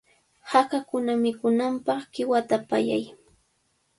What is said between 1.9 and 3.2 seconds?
qiwata pallay.